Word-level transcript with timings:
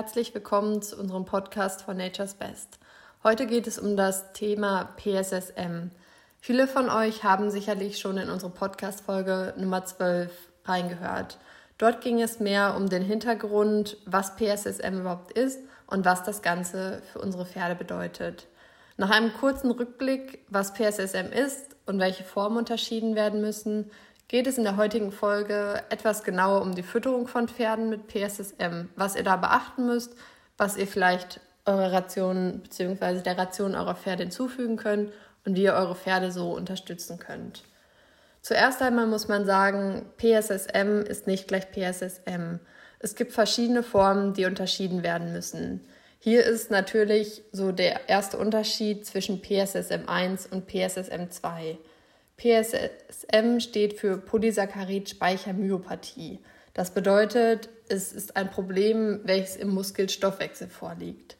herzlich 0.00 0.32
willkommen 0.32 0.80
zu 0.80 0.96
unserem 0.98 1.26
Podcast 1.26 1.82
von 1.82 1.98
Nature's 1.98 2.32
Best. 2.32 2.78
Heute 3.22 3.46
geht 3.46 3.66
es 3.66 3.78
um 3.78 3.98
das 3.98 4.32
Thema 4.32 4.88
PSSM. 4.96 5.90
Viele 6.40 6.66
von 6.66 6.88
euch 6.88 7.22
haben 7.22 7.50
sicherlich 7.50 7.98
schon 7.98 8.16
in 8.16 8.30
unsere 8.30 8.50
Podcast-Folge 8.50 9.52
Nummer 9.58 9.84
12 9.84 10.32
reingehört. 10.64 11.36
Dort 11.76 12.00
ging 12.00 12.22
es 12.22 12.40
mehr 12.40 12.76
um 12.78 12.88
den 12.88 13.02
Hintergrund, 13.02 13.98
was 14.06 14.36
PSSM 14.36 15.00
überhaupt 15.00 15.32
ist 15.32 15.58
und 15.86 16.06
was 16.06 16.22
das 16.22 16.40
Ganze 16.40 17.02
für 17.12 17.18
unsere 17.18 17.44
Pferde 17.44 17.74
bedeutet. 17.74 18.46
Nach 18.96 19.10
einem 19.10 19.34
kurzen 19.34 19.70
Rückblick, 19.70 20.46
was 20.48 20.72
PSSM 20.72 21.30
ist 21.30 21.76
und 21.84 21.98
welche 21.98 22.24
Formen 22.24 22.56
unterschieden 22.56 23.16
werden 23.16 23.42
müssen, 23.42 23.90
geht 24.30 24.46
es 24.46 24.58
in 24.58 24.62
der 24.62 24.76
heutigen 24.76 25.10
Folge 25.10 25.82
etwas 25.90 26.22
genauer 26.22 26.62
um 26.62 26.76
die 26.76 26.84
Fütterung 26.84 27.26
von 27.26 27.48
Pferden 27.48 27.90
mit 27.90 28.06
PSSM, 28.06 28.88
was 28.94 29.16
ihr 29.16 29.24
da 29.24 29.34
beachten 29.34 29.86
müsst, 29.86 30.14
was 30.56 30.76
ihr 30.76 30.86
vielleicht 30.86 31.40
eurer 31.64 31.92
Ration 31.92 32.60
bzw. 32.60 33.22
der 33.22 33.36
Ration 33.36 33.74
eurer 33.74 33.96
Pferde 33.96 34.22
hinzufügen 34.22 34.76
könnt 34.76 35.12
und 35.44 35.56
wie 35.56 35.64
ihr 35.64 35.74
eure 35.74 35.96
Pferde 35.96 36.30
so 36.30 36.52
unterstützen 36.52 37.18
könnt. 37.18 37.64
Zuerst 38.40 38.80
einmal 38.82 39.08
muss 39.08 39.26
man 39.26 39.46
sagen, 39.46 40.06
PSSM 40.16 41.00
ist 41.00 41.26
nicht 41.26 41.48
gleich 41.48 41.66
PSSM. 41.72 42.60
Es 43.00 43.16
gibt 43.16 43.32
verschiedene 43.32 43.82
Formen, 43.82 44.32
die 44.32 44.44
unterschieden 44.44 45.02
werden 45.02 45.32
müssen. 45.32 45.80
Hier 46.20 46.44
ist 46.44 46.70
natürlich 46.70 47.42
so 47.50 47.72
der 47.72 48.08
erste 48.08 48.38
Unterschied 48.38 49.04
zwischen 49.04 49.42
PSSM 49.42 50.06
1 50.06 50.46
und 50.46 50.68
PSSM 50.68 51.30
2. 51.30 51.78
PSSM 52.40 53.60
steht 53.60 53.98
für 53.98 54.16
Polysaccharid-Speichermyopathie. 54.16 56.38
Das 56.72 56.92
bedeutet, 56.92 57.68
es 57.88 58.12
ist 58.12 58.36
ein 58.36 58.50
Problem, 58.50 59.20
welches 59.24 59.56
im 59.56 59.68
Muskelstoffwechsel 59.68 60.68
vorliegt. 60.68 61.36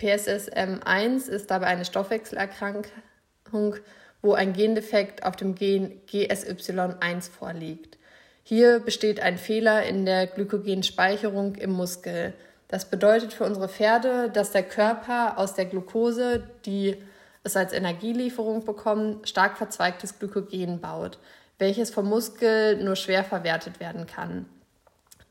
PSSM1 0.00 1.28
ist 1.28 1.52
dabei 1.52 1.66
eine 1.66 1.84
Stoffwechselerkrankung, 1.84 3.76
wo 4.22 4.32
ein 4.32 4.52
Gendefekt 4.52 5.24
auf 5.24 5.36
dem 5.36 5.54
Gen 5.54 6.00
GSY1 6.10 7.30
vorliegt. 7.30 7.98
Hier 8.42 8.80
besteht 8.80 9.20
ein 9.20 9.38
Fehler 9.38 9.84
in 9.84 10.04
der 10.04 10.26
Glykogenspeicherung 10.26 11.54
im 11.54 11.70
Muskel. 11.70 12.34
Das 12.66 12.90
bedeutet 12.90 13.32
für 13.32 13.44
unsere 13.44 13.68
Pferde, 13.68 14.30
dass 14.30 14.50
der 14.50 14.64
Körper 14.64 15.38
aus 15.38 15.54
der 15.54 15.66
Glucose, 15.66 16.42
die 16.66 16.96
es 17.42 17.56
als 17.56 17.72
Energielieferung 17.72 18.64
bekommen, 18.64 19.20
stark 19.24 19.56
verzweigtes 19.56 20.18
Glykogen 20.18 20.80
baut, 20.80 21.18
welches 21.58 21.90
vom 21.90 22.08
Muskel 22.08 22.82
nur 22.82 22.96
schwer 22.96 23.24
verwertet 23.24 23.80
werden 23.80 24.06
kann. 24.06 24.46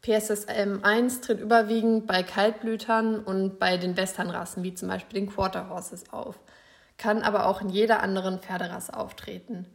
PSSM1 0.04 1.22
tritt 1.22 1.42
überwiegend 1.42 2.08
bei 2.08 2.24
Kaltblütern 2.24 3.20
und 3.20 3.60
bei 3.60 3.78
den 3.78 3.98
Westernrassen, 3.98 4.64
wie 4.64 4.74
zum 4.74 4.88
Beispiel 4.88 5.20
den 5.20 5.30
Quarter 5.30 5.70
Horses, 5.70 6.12
auf, 6.12 6.40
kann 6.98 7.22
aber 7.22 7.46
auch 7.46 7.62
in 7.62 7.70
jeder 7.70 8.02
anderen 8.02 8.40
Pferderasse 8.40 8.94
auftreten. 8.96 9.66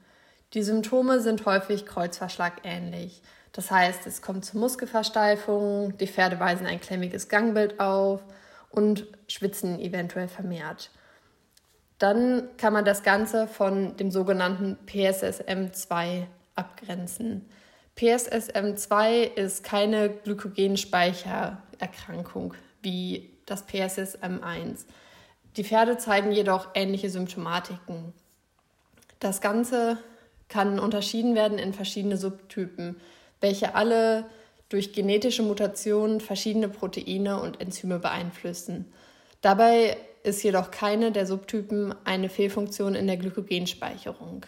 Die 0.55 0.63
Symptome 0.63 1.21
sind 1.21 1.45
häufig 1.47 1.85
Kreuzverschlag 1.85 2.61
ähnlich. 2.65 3.23
Das 3.53 3.71
heißt, 3.71 4.07
es 4.07 4.23
kommt 4.23 4.45
zu 4.45 4.57
Muskelversteifungen, 4.59 5.97
die 5.99 6.07
Pferde 6.07 6.41
weisen 6.41 6.67
ein 6.67 6.81
klemmiges 6.81 7.29
Gangbild 7.29 7.79
auf 7.79 8.23
und 8.71 9.07
schwitzen 9.29 9.79
eventuell 9.79 10.29
vermehrt. 10.29 10.91
Dann 12.05 12.55
kann 12.59 12.75
man 12.75 12.85
das 12.85 13.03
Ganze 13.03 13.49
von 13.49 13.97
dem 13.97 14.11
sogenannten 14.11 14.77
PSSM2 14.87 16.27
abgrenzen. 16.55 17.49
PSSM2 17.97 19.33
ist 19.37 19.65
keine 19.65 20.11
Glykogenspeichererkrankung 20.11 22.53
wie 22.83 23.31
das 23.47 23.67
PSSM1. 23.67 24.85
Die 25.57 25.65
Pferde 25.65 25.97
zeigen 25.97 26.31
jedoch 26.31 26.69
ähnliche 26.75 27.09
Symptomatiken. 27.09 28.13
Das 29.19 29.41
Ganze 29.41 29.97
kann 30.51 30.79
unterschieden 30.79 31.35
werden 31.35 31.59
in 31.59 31.73
verschiedene 31.73 32.19
Subtypen, 32.19 33.01
welche 33.41 33.75
alle 33.75 34.27
durch 34.69 34.93
genetische 34.93 35.43
Mutationen 35.43 36.21
verschiedene 36.21 36.69
Proteine 36.69 37.41
und 37.41 37.63
Enzyme 37.63 37.99
beeinflussen. 37.99 38.93
Dabei 39.41 39.97
ist 40.25 40.43
jedoch 40.43 40.71
keine 40.71 41.13
der 41.13 41.27
Subtypen 41.27 41.95
eine 42.05 42.29
Fehlfunktion 42.29 42.95
in 42.95 43.07
der 43.07 43.19
Glykogenspeicherung. 43.19 44.45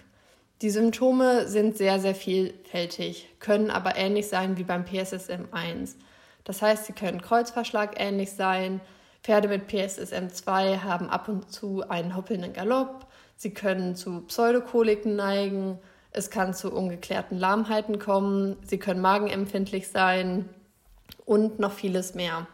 Die 0.63 0.71
Symptome 0.71 1.47
sind 1.49 1.77
sehr, 1.77 2.01
sehr 2.01 2.15
vielfältig, 2.15 3.29
können 3.41 3.71
aber 3.71 3.97
ähnlich 3.97 4.29
sein 4.29 4.57
wie 4.57 4.65
beim 4.65 4.85
PSSM1. 4.85 5.97
Das 6.45 6.63
heißt, 6.63 6.87
sie 6.87 6.95
können 6.95 7.21
Kreuzverschlag 7.21 8.01
ähnlich 8.01 8.33
sein. 8.33 8.81
Pferde 9.23 9.49
mit 9.49 9.71
PSSM2 9.71 10.83
haben 10.83 11.11
ab 11.11 11.29
und 11.29 11.53
zu 11.53 11.87
einen 11.89 12.17
hoppelnden 12.17 12.55
Galopp. 12.55 13.07
Sie 13.37 13.53
können 13.53 13.97
zu 13.97 14.23
Pseudokoliken 14.23 15.15
neigen. 15.15 15.79
Es 16.11 16.31
kann 16.31 16.55
zu 16.55 16.73
ungeklärten 16.73 17.37
Lahmheiten 17.37 17.99
kommen. 17.99 18.57
Sie 18.67 18.79
können 18.79 19.03
magenempfindlich 19.03 19.89
sein 19.89 20.49
und 21.27 21.59
noch 21.59 21.73
vieles 21.73 22.15
mehr. 22.15 22.47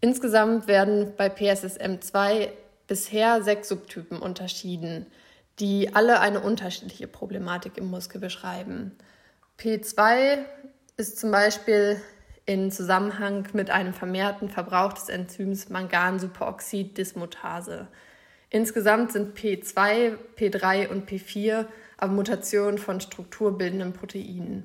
Insgesamt 0.00 0.68
werden 0.68 1.14
bei 1.16 1.28
PSSM2 1.28 2.50
bisher 2.86 3.42
sechs 3.42 3.68
Subtypen 3.68 4.20
unterschieden 4.20 5.06
die 5.60 5.94
alle 5.94 6.20
eine 6.20 6.40
unterschiedliche 6.40 7.06
Problematik 7.08 7.78
im 7.78 7.90
Muskel 7.90 8.20
beschreiben. 8.20 8.92
P2 9.58 10.44
ist 10.96 11.18
zum 11.18 11.32
Beispiel 11.32 12.00
in 12.46 12.70
Zusammenhang 12.70 13.48
mit 13.52 13.70
einem 13.70 13.92
vermehrten 13.92 14.48
Verbrauch 14.48 14.92
des 14.92 15.08
Enzyms 15.08 15.68
Mangan-Superoxid-Dismutase. 15.68 17.88
Insgesamt 18.50 19.10
sind 19.12 19.36
P2, 19.36 20.16
P3 20.38 20.88
und 20.88 21.10
P4 21.10 21.66
aber 21.98 22.12
Mutationen 22.12 22.78
von 22.78 23.00
strukturbildenden 23.00 23.92
Proteinen. 23.92 24.64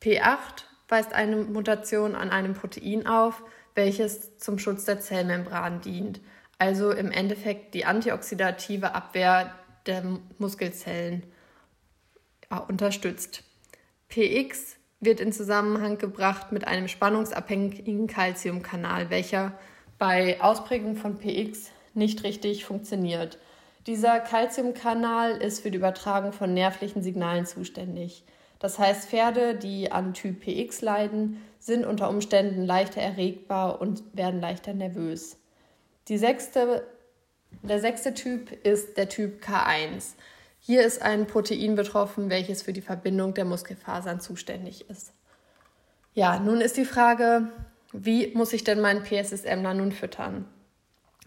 P8 0.00 0.62
weist 0.88 1.12
eine 1.12 1.36
Mutation 1.36 2.14
an 2.14 2.30
einem 2.30 2.54
Protein 2.54 3.06
auf, 3.06 3.42
welches 3.74 4.38
zum 4.38 4.58
Schutz 4.58 4.84
der 4.84 5.00
Zellmembran 5.00 5.80
dient, 5.80 6.20
also 6.58 6.90
im 6.90 7.10
Endeffekt 7.10 7.74
die 7.74 7.84
antioxidative 7.84 8.94
Abwehr 8.94 9.54
der 9.86 10.02
Muskelzellen 10.38 11.24
ja, 12.50 12.58
unterstützt. 12.58 13.44
PX 14.08 14.76
wird 15.00 15.20
in 15.20 15.32
Zusammenhang 15.32 15.98
gebracht 15.98 16.52
mit 16.52 16.66
einem 16.66 16.88
spannungsabhängigen 16.88 18.06
Calciumkanal, 18.06 19.10
welcher 19.10 19.58
bei 19.98 20.40
Ausprägung 20.40 20.96
von 20.96 21.18
PX 21.18 21.70
nicht 21.94 22.24
richtig 22.24 22.64
funktioniert. 22.64 23.38
Dieser 23.86 24.20
Calciumkanal 24.20 25.32
ist 25.32 25.60
für 25.60 25.70
die 25.70 25.76
Übertragung 25.76 26.32
von 26.32 26.54
nervlichen 26.54 27.02
Signalen 27.02 27.44
zuständig. 27.44 28.24
Das 28.64 28.78
heißt, 28.78 29.10
Pferde, 29.10 29.54
die 29.56 29.92
an 29.92 30.14
Typ 30.14 30.40
PX 30.40 30.80
leiden, 30.80 31.44
sind 31.58 31.84
unter 31.84 32.08
Umständen 32.08 32.64
leichter 32.64 33.02
erregbar 33.02 33.78
und 33.78 34.02
werden 34.14 34.40
leichter 34.40 34.72
nervös. 34.72 35.36
Sechste 36.08 36.82
der 37.62 37.78
sechste 37.78 38.14
Typ 38.14 38.50
ist 38.64 38.96
der 38.96 39.10
Typ 39.10 39.44
K1. 39.44 40.14
Hier 40.60 40.82
ist 40.82 41.02
ein 41.02 41.26
Protein 41.26 41.74
betroffen, 41.74 42.30
welches 42.30 42.62
für 42.62 42.72
die 42.72 42.80
Verbindung 42.80 43.34
der 43.34 43.44
Muskelfasern 43.44 44.20
zuständig 44.20 44.88
ist. 44.88 45.12
Ja, 46.14 46.38
nun 46.38 46.62
ist 46.62 46.78
die 46.78 46.86
Frage, 46.86 47.50
wie 47.92 48.32
muss 48.34 48.54
ich 48.54 48.64
denn 48.64 48.80
meinen 48.80 49.04
PSSM 49.04 49.62
dann 49.62 49.76
nun 49.76 49.92
füttern? 49.92 50.46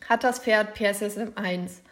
Hat 0.10 0.24
das 0.24 0.40
Pferd 0.40 0.74
PSSM 0.74 1.34
1? 1.36 1.84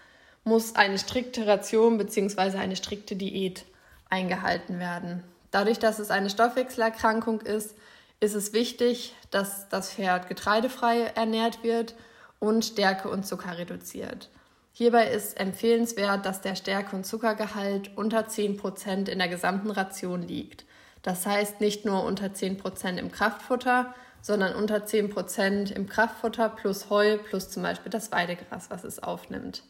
Muss 0.43 0.73
eine 0.73 0.97
strikte 0.97 1.45
Ration 1.45 1.99
bzw. 1.99 2.57
eine 2.57 2.75
strikte 2.75 3.15
Diät 3.15 3.65
eingehalten 4.09 4.79
werden? 4.79 5.23
Dadurch, 5.55 5.79
dass 5.79 5.99
es 5.99 6.11
eine 6.11 6.29
Stoffwechselerkrankung 6.29 7.39
ist, 7.39 7.77
ist 8.19 8.35
es 8.35 8.51
wichtig, 8.51 9.15
dass 9.31 9.69
das 9.69 9.93
Pferd 9.93 10.27
getreidefrei 10.27 11.03
ernährt 11.15 11.63
wird 11.63 11.95
und 12.39 12.65
Stärke 12.65 13.07
und 13.07 13.25
Zucker 13.25 13.57
reduziert. 13.57 14.29
Hierbei 14.73 15.07
ist 15.07 15.39
empfehlenswert, 15.39 16.25
dass 16.25 16.41
der 16.41 16.57
Stärke- 16.57 16.93
und 16.93 17.05
Zuckergehalt 17.05 17.91
unter 17.95 18.27
10% 18.27 19.07
in 19.07 19.17
der 19.17 19.29
gesamten 19.29 19.71
Ration 19.71 20.23
liegt. 20.23 20.65
Das 21.03 21.25
heißt 21.25 21.61
nicht 21.61 21.85
nur 21.85 22.03
unter 22.03 22.25
10% 22.25 22.97
im 22.97 23.09
Kraftfutter, 23.09 23.95
sondern 24.21 24.55
unter 24.55 24.83
10% 24.83 25.71
im 25.71 25.87
Kraftfutter 25.87 26.49
plus 26.49 26.89
Heu 26.89 27.17
plus 27.17 27.49
zum 27.49 27.63
Beispiel 27.63 27.91
das 27.91 28.11
Weidegras, 28.11 28.69
was 28.69 28.83
es 28.83 29.01
aufnimmt. 29.01 29.63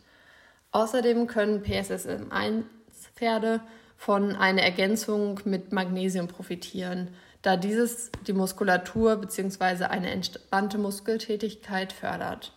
Außerdem 0.72 1.28
können 1.28 1.64
PSSM1-Pferde 1.64 3.62
von 3.98 4.36
einer 4.36 4.62
Ergänzung 4.62 5.40
mit 5.46 5.72
Magnesium 5.72 6.28
profitieren, 6.28 7.10
da 7.42 7.58
dieses 7.58 8.12
die 8.28 8.34
Muskulatur 8.34 9.18
bzw. 9.18 9.86
eine 9.86 10.10
entspannte 10.10 10.78
Muskeltätigkeit 10.78 11.94
fördert. 11.94 12.54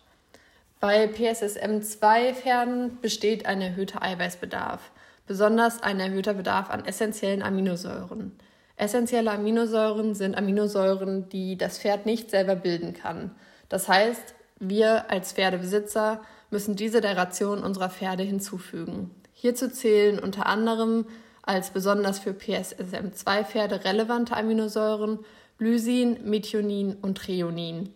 Bei 0.81 1.07
PSSM2-Pferden 1.07 3.01
besteht 3.01 3.47
ein 3.47 3.61
erhöhter 3.61 4.03
Eiweißbedarf, 4.03 4.91
besonders 5.27 5.83
ein 5.83 6.01
erhöhter 6.01 6.35
Bedarf 6.35 6.71
an 6.71 6.85
essentiellen 6.85 7.43
Aminosäuren. 7.43 8.33
Essentielle 8.77 9.33
Aminosäuren 9.33 10.15
sind 10.15 10.37
Aminosäuren, 10.37 11.29
die 11.29 11.59
das 11.59 11.79
Pferd 11.79 12.07
nicht 12.07 12.31
selber 12.31 12.55
bilden 12.55 12.95
kann. 12.95 13.33
Das 13.69 13.89
heißt, 13.89 14.35
wir 14.61 15.11
als 15.11 15.33
Pferdebesitzer 15.33 16.23
müssen 16.51 16.77
diese 16.77 17.01
der 17.01 17.17
Ration 17.17 17.63
unserer 17.63 17.91
Pferde 17.91 18.23
hinzufügen. 18.23 19.11
Hierzu 19.33 19.69
zählen 19.69 20.19
unter 20.19 20.47
anderem 20.47 21.07
als 21.49 21.71
besonders 21.71 22.19
für 22.19 22.33
PSSM2-Pferde 22.33 23.85
relevante 23.85 24.37
Aminosäuren 24.37 25.21
Lysin, 25.59 26.19
Methionin 26.29 26.97
und 27.01 27.17
Threonin. 27.17 27.93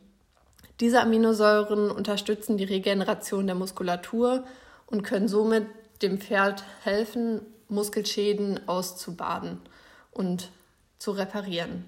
Diese 0.80 1.00
Aminosäuren 1.00 1.90
unterstützen 1.90 2.56
die 2.56 2.64
Regeneration 2.64 3.46
der 3.46 3.54
Muskulatur 3.54 4.44
und 4.86 5.02
können 5.02 5.28
somit 5.28 5.66
dem 6.00 6.18
Pferd 6.18 6.64
helfen, 6.82 7.42
Muskelschäden 7.68 8.66
auszubaden 8.68 9.60
und 10.12 10.50
zu 10.98 11.10
reparieren. 11.10 11.84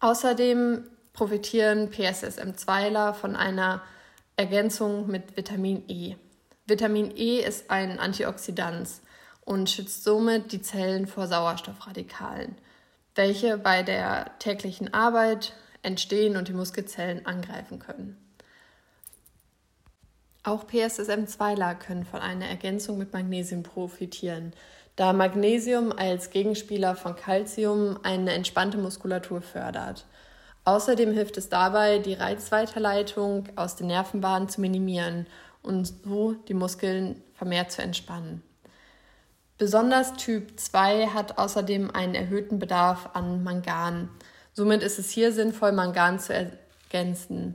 Außerdem 0.00 0.84
profitieren 1.14 1.90
PSSM2ler 1.90 3.14
von 3.14 3.36
einer 3.36 3.82
Ergänzung 4.36 5.10
mit 5.10 5.34
Vitamin 5.34 5.82
E. 5.88 6.14
Vitamin 6.66 7.16
E 7.16 7.40
ist 7.40 7.70
ein 7.70 7.98
Antioxidant 7.98 8.86
und 9.46 9.70
schützt 9.70 10.04
somit 10.04 10.52
die 10.52 10.60
Zellen 10.60 11.06
vor 11.06 11.26
Sauerstoffradikalen, 11.28 12.56
welche 13.14 13.56
bei 13.56 13.82
der 13.82 14.32
täglichen 14.38 14.92
Arbeit 14.92 15.54
entstehen 15.82 16.36
und 16.36 16.48
die 16.48 16.52
Muskelzellen 16.52 17.24
angreifen 17.24 17.78
können. 17.78 18.18
Auch 20.42 20.64
PSSM2ler 20.66 21.74
können 21.76 22.04
von 22.04 22.20
einer 22.20 22.46
Ergänzung 22.46 22.98
mit 22.98 23.12
Magnesium 23.12 23.62
profitieren, 23.62 24.52
da 24.96 25.12
Magnesium 25.12 25.92
als 25.92 26.30
Gegenspieler 26.30 26.96
von 26.96 27.16
Calcium 27.16 27.98
eine 28.02 28.32
entspannte 28.32 28.78
Muskulatur 28.78 29.42
fördert. 29.42 30.06
Außerdem 30.64 31.12
hilft 31.12 31.36
es 31.36 31.48
dabei, 31.48 31.98
die 31.98 32.14
Reizweiterleitung 32.14 33.44
aus 33.54 33.76
den 33.76 33.86
Nervenbahnen 33.86 34.48
zu 34.48 34.60
minimieren 34.60 35.26
und 35.62 35.92
so 36.04 36.32
die 36.32 36.54
Muskeln 36.54 37.22
vermehrt 37.34 37.70
zu 37.70 37.82
entspannen. 37.82 38.42
Besonders 39.58 40.12
Typ 40.12 40.60
2 40.60 41.06
hat 41.06 41.38
außerdem 41.38 41.90
einen 41.90 42.14
erhöhten 42.14 42.58
Bedarf 42.58 43.10
an 43.14 43.42
Mangan. 43.42 44.10
Somit 44.52 44.82
ist 44.82 44.98
es 44.98 45.10
hier 45.10 45.32
sinnvoll, 45.32 45.72
Mangan 45.72 46.18
zu 46.18 46.34
ergänzen. 46.34 47.54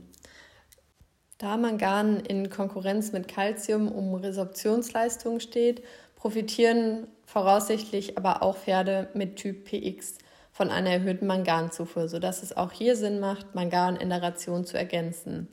Da 1.38 1.56
Mangan 1.56 2.18
in 2.18 2.50
Konkurrenz 2.50 3.12
mit 3.12 3.28
Calcium 3.28 3.86
um 3.90 4.14
Resorptionsleistung 4.14 5.38
steht, 5.38 5.84
profitieren 6.16 7.06
voraussichtlich 7.24 8.18
aber 8.18 8.42
auch 8.42 8.56
Pferde 8.56 9.08
mit 9.14 9.36
Typ 9.36 9.64
PX 9.64 10.18
von 10.50 10.70
einer 10.70 10.90
erhöhten 10.90 11.28
Manganzufuhr, 11.28 12.08
sodass 12.08 12.42
es 12.42 12.56
auch 12.56 12.72
hier 12.72 12.96
Sinn 12.96 13.20
macht, 13.20 13.54
Mangan 13.54 13.94
in 13.94 14.10
der 14.10 14.22
Ration 14.22 14.64
zu 14.64 14.76
ergänzen. 14.76 15.48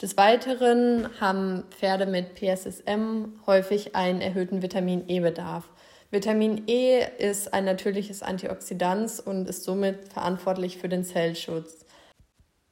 Des 0.00 0.16
Weiteren 0.16 1.08
haben 1.20 1.64
Pferde 1.70 2.06
mit 2.06 2.36
PSSM 2.36 3.32
häufig 3.48 3.96
einen 3.96 4.20
erhöhten 4.20 4.62
Vitamin 4.62 5.08
E-Bedarf. 5.08 5.68
Vitamin 6.12 6.68
E 6.68 7.04
ist 7.18 7.52
ein 7.52 7.64
natürliches 7.64 8.22
Antioxidant 8.22 9.20
und 9.26 9.48
ist 9.48 9.64
somit 9.64 10.12
verantwortlich 10.12 10.78
für 10.78 10.88
den 10.88 11.02
Zellschutz. 11.02 11.84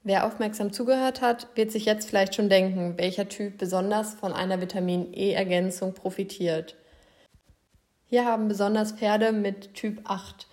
Wer 0.05 0.25
aufmerksam 0.25 0.73
zugehört 0.73 1.20
hat, 1.20 1.49
wird 1.56 1.73
sich 1.73 1.84
jetzt 1.84 2.08
vielleicht 2.08 2.37
schon 2.37 2.49
denken, 2.49 2.96
welcher 2.96 3.28
Typ 3.28 3.58
besonders 3.58 4.14
von 4.14 4.32
einer 4.32 4.61
Vitamin 4.61 5.12
E-Ergänzung 5.12 5.94
profitiert. 5.94 6.76
Hier 8.05 8.25
haben 8.25 8.46
besonders 8.46 8.93
Pferde 8.93 9.32
mit 9.32 9.75
Typ 9.75 10.02
8 10.05 10.46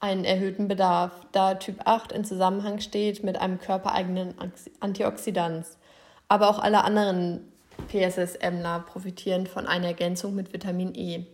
einen 0.00 0.26
erhöhten 0.26 0.68
Bedarf, 0.68 1.12
da 1.32 1.54
Typ 1.54 1.80
8 1.86 2.12
in 2.12 2.26
Zusammenhang 2.26 2.80
steht 2.80 3.24
mit 3.24 3.40
einem 3.40 3.58
körpereigenen 3.58 4.34
Antioxidant. 4.80 5.64
Aber 6.30 6.48
auch 6.48 6.60
alle 6.60 6.84
anderen 6.84 7.40
PSSMler 7.88 8.84
profitieren 8.86 9.48
von 9.48 9.66
einer 9.66 9.88
Ergänzung 9.88 10.36
mit 10.36 10.52
Vitamin 10.52 10.94
E. 10.94 11.26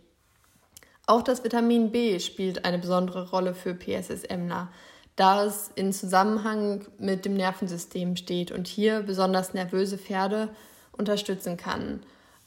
Auch 1.06 1.20
das 1.20 1.44
Vitamin 1.44 1.93
B 1.93 2.19
spielt 2.19 2.64
eine 2.64 2.78
besondere 2.78 3.28
Rolle 3.28 3.54
für 3.54 3.75
PSSMler, 3.75 4.72
da 5.14 5.44
es 5.44 5.70
in 5.75 5.93
Zusammenhang 5.93 6.87
mit 6.98 7.26
dem 7.26 7.34
Nervensystem 7.34 8.16
steht 8.16 8.50
und 8.50 8.69
hier 8.69 9.02
besonders 9.02 9.52
nervöse 9.52 9.98
Pferde 9.98 10.48
unterstützen 10.93 11.58
kann. 11.58 12.00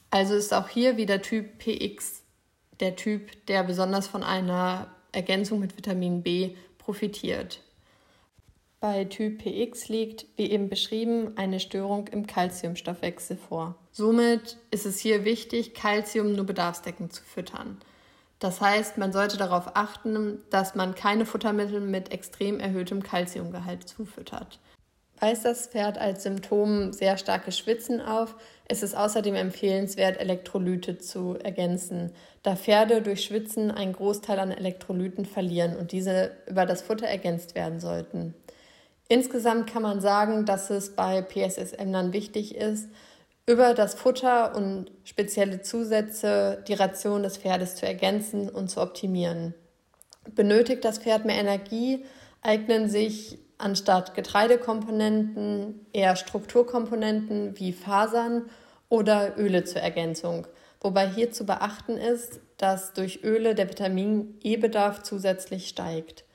Also 0.09 0.33
ist 0.33 0.51
auch 0.51 0.69
hier 0.69 0.97
wieder 0.97 1.21
Typ 1.21 1.59
PX 1.59 2.23
der 2.79 2.95
Typ, 2.95 3.45
der 3.45 3.63
besonders 3.63 4.07
von 4.07 4.23
einer 4.23 4.87
Ergänzung 5.11 5.59
mit 5.59 5.77
Vitamin 5.77 6.23
B 6.23 6.55
profitiert. 6.79 7.61
Bei 8.81 9.03
Typ 9.03 9.43
PX 9.43 9.89
liegt, 9.89 10.25
wie 10.37 10.49
eben 10.51 10.69
beschrieben, 10.69 11.33
eine 11.35 11.59
Störung 11.59 12.07
im 12.07 12.25
Kalziumstoffwechsel 12.25 13.35
vor. 13.35 13.75
Somit 13.91 14.57
ist 14.71 14.85
es 14.85 14.99
hier 14.99 15.25
wichtig, 15.25 15.73
Kalzium 15.73 16.33
nur 16.33 16.45
bedarfsdeckend 16.45 17.11
zu 17.11 17.21
füttern. 17.23 17.77
Das 18.39 18.61
heißt, 18.61 18.97
man 18.97 19.11
sollte 19.11 19.35
darauf 19.35 19.75
achten, 19.75 20.39
dass 20.49 20.75
man 20.75 20.95
keine 20.95 21.25
Futtermittel 21.25 21.81
mit 21.81 22.13
extrem 22.13 22.61
erhöhtem 22.61 23.03
Kalziumgehalt 23.03 23.85
zufüttert. 23.85 24.59
Weist 25.19 25.43
das 25.43 25.67
Pferd 25.67 25.97
als 25.97 26.23
Symptom 26.23 26.93
sehr 26.93 27.17
starkes 27.17 27.57
Schwitzen 27.57 27.99
auf, 27.99 28.35
ist 28.69 28.83
es 28.83 28.95
außerdem 28.95 29.35
empfehlenswert, 29.35 30.17
Elektrolyte 30.17 30.97
zu 30.97 31.35
ergänzen, 31.43 32.13
da 32.43 32.55
Pferde 32.55 33.01
durch 33.01 33.25
Schwitzen 33.25 33.71
einen 33.71 33.91
Großteil 33.91 34.39
an 34.39 34.51
Elektrolyten 34.51 35.25
verlieren 35.25 35.75
und 35.75 35.91
diese 35.91 36.31
über 36.47 36.65
das 36.65 36.81
Futter 36.81 37.07
ergänzt 37.07 37.55
werden 37.55 37.81
sollten. 37.81 38.33
Insgesamt 39.11 39.67
kann 39.67 39.81
man 39.81 40.01
sagen, 40.01 40.45
dass 40.45 40.69
es 40.69 40.95
bei 40.95 41.23
PSSM 41.23 41.91
dann 41.91 42.13
wichtig 42.13 42.55
ist, 42.55 42.87
über 43.47 43.73
das 43.73 43.95
Futter 43.95 44.55
und 44.55 44.91
spezielle 45.03 45.63
Zusätze 45.63 46.63
die 46.67 46.75
Ration 46.75 47.23
des 47.23 47.37
Pferdes 47.37 47.75
zu 47.75 47.87
ergänzen 47.87 48.47
und 48.47 48.69
zu 48.69 48.79
optimieren. 48.79 49.55
Benötigt 50.35 50.85
das 50.85 50.99
Pferd 50.99 51.25
mehr 51.25 51.39
Energie, 51.39 52.05
eignen 52.43 52.87
sich 52.87 53.39
anstatt 53.57 54.13
Getreidekomponenten 54.13 55.87
eher 55.91 56.15
Strukturkomponenten 56.15 57.59
wie 57.59 57.73
Fasern 57.73 58.45
oder 58.89 59.39
Öle 59.39 59.63
zur 59.63 59.81
Ergänzung. 59.81 60.45
Wobei 60.81 61.09
hier 61.09 61.31
zu 61.31 61.47
beachten 61.47 61.97
ist, 61.97 62.41
dass 62.57 62.93
durch 62.93 63.23
Öle 63.23 63.55
der 63.55 63.69
Vitamin 63.69 64.37
E-Bedarf 64.43 65.01
zusätzlich 65.01 65.67
steigt. 65.67 66.25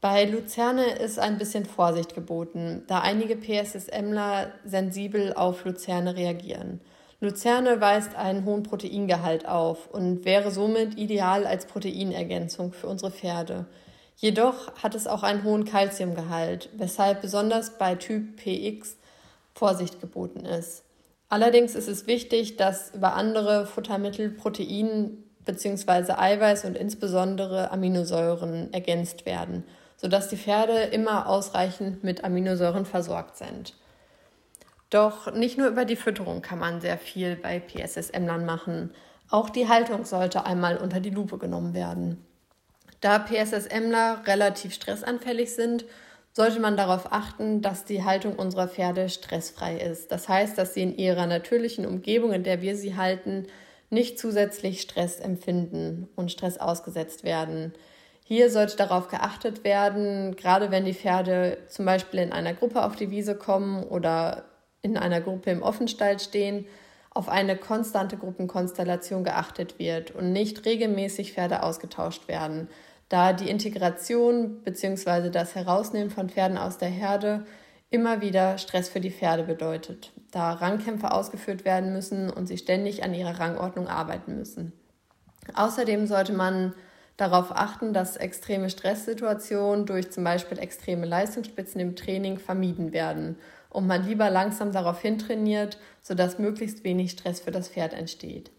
Bei 0.00 0.26
Luzerne 0.26 0.92
ist 0.92 1.18
ein 1.18 1.38
bisschen 1.38 1.64
Vorsicht 1.64 2.14
geboten, 2.14 2.84
da 2.86 3.00
einige 3.00 3.34
PSSMler 3.34 4.52
sensibel 4.64 5.32
auf 5.32 5.64
Luzerne 5.64 6.14
reagieren. 6.14 6.80
Luzerne 7.18 7.80
weist 7.80 8.14
einen 8.14 8.44
hohen 8.44 8.62
Proteingehalt 8.62 9.48
auf 9.48 9.88
und 9.90 10.24
wäre 10.24 10.52
somit 10.52 10.96
ideal 10.96 11.48
als 11.48 11.66
Proteinergänzung 11.66 12.72
für 12.72 12.86
unsere 12.86 13.10
Pferde. 13.10 13.66
Jedoch 14.14 14.72
hat 14.76 14.94
es 14.94 15.08
auch 15.08 15.24
einen 15.24 15.42
hohen 15.42 15.64
Kalziumgehalt, 15.64 16.70
weshalb 16.76 17.20
besonders 17.20 17.76
bei 17.76 17.96
Typ 17.96 18.36
PX 18.36 18.96
Vorsicht 19.52 20.00
geboten 20.00 20.44
ist. 20.44 20.84
Allerdings 21.28 21.74
ist 21.74 21.88
es 21.88 22.06
wichtig, 22.06 22.56
dass 22.56 22.94
über 22.94 23.14
andere 23.14 23.66
Futtermittel 23.66 24.30
Protein 24.30 25.24
bzw. 25.44 26.12
Eiweiß 26.12 26.66
und 26.66 26.76
insbesondere 26.76 27.72
Aminosäuren 27.72 28.72
ergänzt 28.72 29.26
werden 29.26 29.64
sodass 29.98 30.28
die 30.28 30.36
Pferde 30.36 30.78
immer 30.84 31.28
ausreichend 31.28 32.02
mit 32.02 32.24
Aminosäuren 32.24 32.86
versorgt 32.86 33.36
sind. 33.36 33.74
Doch 34.90 35.32
nicht 35.34 35.58
nur 35.58 35.68
über 35.68 35.84
die 35.84 35.96
Fütterung 35.96 36.40
kann 36.40 36.58
man 36.58 36.80
sehr 36.80 36.96
viel 36.96 37.36
bei 37.36 37.60
PSSM-Lern 37.60 38.46
machen. 38.46 38.92
Auch 39.28 39.50
die 39.50 39.68
Haltung 39.68 40.06
sollte 40.06 40.46
einmal 40.46 40.78
unter 40.78 41.00
die 41.00 41.10
Lupe 41.10 41.36
genommen 41.36 41.74
werden. 41.74 42.24
Da 43.00 43.18
PSSMler 43.18 44.22
relativ 44.26 44.72
stressanfällig 44.72 45.54
sind, 45.54 45.84
sollte 46.32 46.60
man 46.60 46.76
darauf 46.76 47.12
achten, 47.12 47.62
dass 47.62 47.84
die 47.84 48.04
Haltung 48.04 48.36
unserer 48.36 48.68
Pferde 48.68 49.08
stressfrei 49.08 49.76
ist. 49.76 50.12
Das 50.12 50.28
heißt, 50.28 50.56
dass 50.56 50.72
sie 50.72 50.82
in 50.82 50.96
ihrer 50.96 51.26
natürlichen 51.26 51.84
Umgebung, 51.84 52.32
in 52.32 52.44
der 52.44 52.62
wir 52.62 52.76
sie 52.76 52.96
halten, 52.96 53.46
nicht 53.90 54.18
zusätzlich 54.18 54.80
Stress 54.80 55.18
empfinden 55.18 56.08
und 56.14 56.30
Stress 56.30 56.58
ausgesetzt 56.58 57.24
werden. 57.24 57.72
Hier 58.28 58.50
sollte 58.50 58.76
darauf 58.76 59.08
geachtet 59.08 59.64
werden, 59.64 60.36
gerade 60.36 60.70
wenn 60.70 60.84
die 60.84 60.92
Pferde 60.92 61.56
zum 61.68 61.86
Beispiel 61.86 62.20
in 62.20 62.30
einer 62.30 62.52
Gruppe 62.52 62.84
auf 62.84 62.94
die 62.94 63.10
Wiese 63.10 63.34
kommen 63.34 63.82
oder 63.84 64.44
in 64.82 64.98
einer 64.98 65.22
Gruppe 65.22 65.50
im 65.50 65.62
Offenstall 65.62 66.20
stehen, 66.20 66.66
auf 67.08 67.30
eine 67.30 67.56
konstante 67.56 68.18
Gruppenkonstellation 68.18 69.24
geachtet 69.24 69.78
wird 69.78 70.10
und 70.10 70.34
nicht 70.34 70.66
regelmäßig 70.66 71.32
Pferde 71.32 71.62
ausgetauscht 71.62 72.28
werden, 72.28 72.68
da 73.08 73.32
die 73.32 73.48
Integration 73.48 74.62
bzw. 74.62 75.30
das 75.30 75.54
Herausnehmen 75.54 76.10
von 76.10 76.28
Pferden 76.28 76.58
aus 76.58 76.76
der 76.76 76.90
Herde 76.90 77.46
immer 77.88 78.20
wieder 78.20 78.58
Stress 78.58 78.90
für 78.90 79.00
die 79.00 79.10
Pferde 79.10 79.44
bedeutet, 79.44 80.12
da 80.32 80.52
Rangkämpfe 80.52 81.12
ausgeführt 81.12 81.64
werden 81.64 81.94
müssen 81.94 82.28
und 82.28 82.46
sie 82.46 82.58
ständig 82.58 83.02
an 83.04 83.14
ihrer 83.14 83.40
Rangordnung 83.40 83.88
arbeiten 83.88 84.36
müssen. 84.36 84.74
Außerdem 85.54 86.06
sollte 86.06 86.34
man 86.34 86.74
darauf 87.18 87.50
achten, 87.50 87.92
dass 87.92 88.16
extreme 88.16 88.70
Stresssituationen 88.70 89.84
durch 89.84 90.10
zum 90.10 90.24
Beispiel 90.24 90.58
extreme 90.58 91.04
Leistungsspitzen 91.04 91.80
im 91.80 91.96
Training 91.96 92.38
vermieden 92.38 92.92
werden 92.92 93.36
und 93.68 93.86
man 93.86 94.06
lieber 94.06 94.30
langsam 94.30 94.72
darauf 94.72 95.02
hintrainiert, 95.02 95.78
sodass 96.00 96.38
möglichst 96.38 96.84
wenig 96.84 97.10
Stress 97.10 97.40
für 97.40 97.50
das 97.50 97.68
Pferd 97.68 97.92
entsteht. 97.92 98.50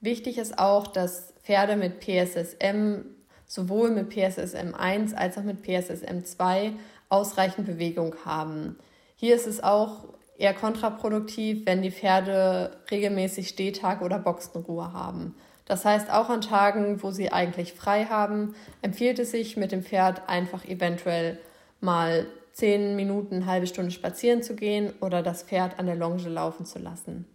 Wichtig 0.00 0.38
ist 0.38 0.58
auch, 0.58 0.86
dass 0.86 1.32
Pferde 1.42 1.76
mit 1.76 2.00
PSSM 2.00 3.06
sowohl 3.46 3.90
mit 3.90 4.10
PSSM 4.10 4.74
1 4.74 5.14
als 5.14 5.38
auch 5.38 5.42
mit 5.42 5.62
PSSM 5.62 6.24
2 6.24 6.72
ausreichend 7.08 7.66
Bewegung 7.66 8.14
haben. 8.24 8.78
Hier 9.16 9.34
ist 9.34 9.46
es 9.46 9.62
auch 9.62 10.04
eher 10.36 10.52
kontraproduktiv, 10.52 11.64
wenn 11.64 11.80
die 11.80 11.90
Pferde 11.90 12.76
regelmäßig 12.90 13.48
Stehtag 13.48 14.02
oder 14.02 14.18
Boxenruhe 14.18 14.92
haben. 14.92 15.34
Das 15.66 15.84
heißt, 15.84 16.10
auch 16.10 16.28
an 16.28 16.42
Tagen, 16.42 17.02
wo 17.02 17.10
sie 17.10 17.32
eigentlich 17.32 17.72
frei 17.72 18.04
haben, 18.04 18.54
empfiehlt 18.82 19.18
es 19.18 19.30
sich, 19.30 19.56
mit 19.56 19.72
dem 19.72 19.82
Pferd 19.82 20.28
einfach 20.28 20.64
eventuell 20.66 21.38
mal 21.80 22.26
zehn 22.52 22.96
Minuten, 22.96 23.46
halbe 23.46 23.66
Stunde 23.66 23.90
spazieren 23.90 24.42
zu 24.42 24.54
gehen 24.54 24.92
oder 25.00 25.22
das 25.22 25.42
Pferd 25.42 25.78
an 25.78 25.86
der 25.86 25.96
Longe 25.96 26.28
laufen 26.28 26.66
zu 26.66 26.78
lassen. 26.78 27.26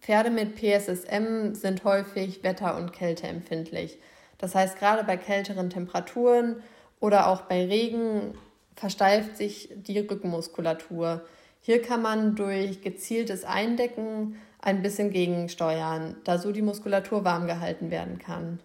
Pferde 0.00 0.30
mit 0.30 0.56
PSSM 0.56 1.54
sind 1.54 1.84
häufig 1.84 2.42
wetter- 2.42 2.76
und 2.76 2.92
kälteempfindlich. 2.92 3.98
Das 4.38 4.54
heißt, 4.54 4.78
gerade 4.78 5.04
bei 5.04 5.16
kälteren 5.16 5.70
Temperaturen 5.70 6.62
oder 7.00 7.28
auch 7.28 7.42
bei 7.42 7.66
Regen 7.66 8.34
versteift 8.74 9.36
sich 9.36 9.70
die 9.74 9.98
Rückenmuskulatur. 9.98 11.24
Hier 11.60 11.82
kann 11.82 12.02
man 12.02 12.36
durch 12.36 12.82
gezieltes 12.82 13.44
Eindecken 13.44 14.36
ein 14.60 14.82
bisschen 14.82 15.10
gegensteuern, 15.10 16.16
da 16.24 16.38
so 16.38 16.52
die 16.52 16.62
Muskulatur 16.62 17.24
warm 17.24 17.46
gehalten 17.46 17.90
werden 17.90 18.18
kann. 18.18 18.60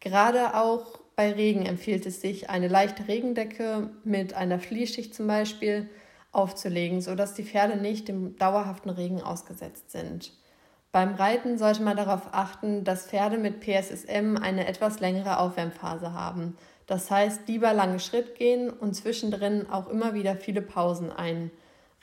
Gerade 0.00 0.54
auch 0.54 1.00
bei 1.16 1.32
Regen 1.32 1.64
empfiehlt 1.64 2.06
es 2.06 2.20
sich, 2.20 2.50
eine 2.50 2.68
leichte 2.68 3.06
Regendecke 3.08 3.90
mit 4.02 4.34
einer 4.34 4.58
Fließschicht 4.58 5.14
zum 5.14 5.26
Beispiel 5.26 5.88
aufzulegen, 6.32 7.00
sodass 7.00 7.34
die 7.34 7.44
Pferde 7.44 7.76
nicht 7.76 8.08
dem 8.08 8.36
dauerhaften 8.36 8.90
Regen 8.90 9.22
ausgesetzt 9.22 9.92
sind. 9.92 10.32
Beim 10.90 11.14
Reiten 11.14 11.58
sollte 11.58 11.82
man 11.82 11.96
darauf 11.96 12.28
achten, 12.32 12.84
dass 12.84 13.06
Pferde 13.06 13.38
mit 13.38 13.60
PSSM 13.60 14.36
eine 14.36 14.66
etwas 14.66 15.00
längere 15.00 15.38
Aufwärmphase 15.38 16.12
haben. 16.12 16.56
Das 16.86 17.10
heißt, 17.10 17.48
lieber 17.48 17.72
lange 17.72 17.98
Schritt 17.98 18.36
gehen 18.36 18.70
und 18.70 18.94
zwischendrin 18.94 19.68
auch 19.70 19.88
immer 19.88 20.14
wieder 20.14 20.36
viele 20.36 20.62
Pausen 20.62 21.10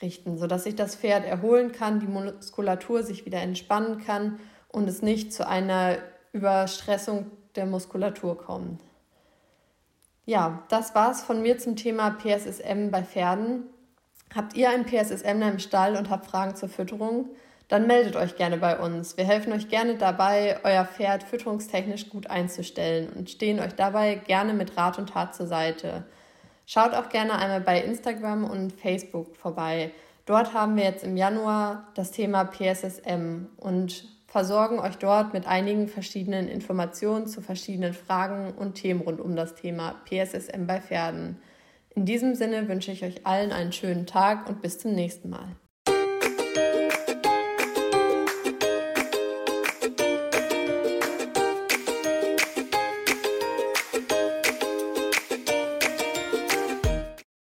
einrichten, 0.02 0.38
sodass 0.38 0.64
sich 0.64 0.74
das 0.74 0.96
Pferd 0.96 1.24
erholen 1.24 1.72
kann, 1.72 2.00
die 2.00 2.06
Muskulatur 2.06 3.02
sich 3.02 3.24
wieder 3.24 3.40
entspannen 3.40 4.04
kann 4.04 4.40
und 4.68 4.88
es 4.88 5.02
nicht 5.02 5.32
zu 5.32 5.46
einer 5.46 5.98
Überstressung 6.32 7.30
der 7.54 7.66
Muskulatur 7.66 8.38
kommt. 8.38 8.80
Ja, 10.24 10.62
das 10.68 10.94
war's 10.94 11.22
von 11.22 11.42
mir 11.42 11.58
zum 11.58 11.76
Thema 11.76 12.10
PSSM 12.10 12.90
bei 12.90 13.02
Pferden. 13.02 13.64
Habt 14.34 14.56
ihr 14.56 14.70
einen 14.70 14.86
PSSM 14.86 15.42
im 15.42 15.58
Stall 15.58 15.96
und 15.96 16.10
habt 16.10 16.26
Fragen 16.26 16.56
zur 16.56 16.68
Fütterung? 16.68 17.30
dann 17.68 17.86
meldet 17.86 18.16
euch 18.16 18.36
gerne 18.36 18.58
bei 18.58 18.78
uns. 18.78 19.16
Wir 19.16 19.24
helfen 19.24 19.50
euch 19.54 19.70
gerne 19.70 19.96
dabei, 19.96 20.58
euer 20.62 20.84
Pferd 20.84 21.22
fütterungstechnisch 21.22 22.10
gut 22.10 22.26
einzustellen 22.26 23.08
und 23.14 23.30
stehen 23.30 23.60
euch 23.60 23.74
dabei 23.74 24.16
gerne 24.16 24.52
mit 24.52 24.76
Rat 24.76 24.98
und 24.98 25.08
Tat 25.08 25.34
zur 25.34 25.46
Seite. 25.46 26.04
Schaut 26.66 26.94
auch 26.94 27.08
gerne 27.08 27.34
einmal 27.38 27.60
bei 27.60 27.80
Instagram 27.80 28.44
und 28.44 28.72
Facebook 28.72 29.36
vorbei. 29.36 29.92
Dort 30.26 30.54
haben 30.54 30.76
wir 30.76 30.84
jetzt 30.84 31.04
im 31.04 31.16
Januar 31.16 31.88
das 31.94 32.12
Thema 32.12 32.44
PSSM 32.44 33.48
und 33.56 34.04
versorgen 34.26 34.78
euch 34.78 34.96
dort 34.96 35.34
mit 35.34 35.46
einigen 35.46 35.88
verschiedenen 35.88 36.48
Informationen 36.48 37.26
zu 37.26 37.42
verschiedenen 37.42 37.92
Fragen 37.92 38.52
und 38.52 38.74
Themen 38.74 39.00
rund 39.00 39.20
um 39.20 39.36
das 39.36 39.56
Thema 39.56 39.96
PSSM 40.06 40.66
bei 40.66 40.80
Pferden. 40.80 41.36
In 41.94 42.06
diesem 42.06 42.34
Sinne 42.34 42.68
wünsche 42.68 42.92
ich 42.92 43.04
euch 43.04 43.26
allen 43.26 43.52
einen 43.52 43.72
schönen 43.72 44.06
Tag 44.06 44.48
und 44.48 44.62
bis 44.62 44.78
zum 44.78 44.94
nächsten 44.94 45.28
Mal. 45.28 45.56